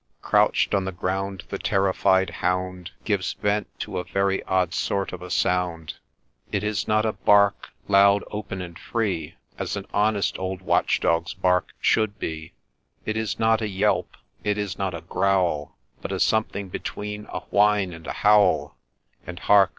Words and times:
Crouch'd 0.23 0.73
on 0.73 0.83
the 0.83 0.91
ground, 0.91 1.43
the 1.49 1.59
terrified 1.59 2.31
hound 2.41 2.89
Gives 3.03 3.33
vent 3.33 3.67
to 3.81 3.99
a 3.99 4.03
very 4.03 4.41
odd 4.45 4.73
sort 4.73 5.13
of 5.13 5.21
a 5.21 5.29
sound; 5.29 5.93
It 6.51 6.63
is 6.63 6.87
not 6.87 7.05
a 7.05 7.13
bark, 7.13 7.69
loud, 7.87 8.23
open, 8.31 8.63
and 8.63 8.79
free, 8.79 9.35
As 9.59 9.75
an 9.75 9.85
honest 9.93 10.39
old 10.39 10.63
watch 10.63 11.01
dog's 11.01 11.35
bark 11.35 11.73
should 11.79 12.17
be; 12.17 12.53
It 13.05 13.15
ia 13.15 13.27
not 13.37 13.61
a 13.61 13.69
yelp, 13.69 14.17
it 14.43 14.57
is 14.57 14.75
not 14.75 14.95
a 14.95 15.01
growl, 15.01 15.77
But 16.01 16.11
a 16.11 16.19
something 16.19 16.69
between 16.69 17.27
a 17.29 17.41
whine 17.53 17.93
and 17.93 18.07
a 18.07 18.11
howl; 18.25 18.77
And, 19.27 19.37
hark 19.37 19.69